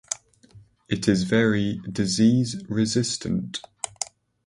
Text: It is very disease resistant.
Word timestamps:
It 0.89 1.07
is 1.07 1.25
very 1.25 1.79
disease 1.91 2.63
resistant. 2.67 3.61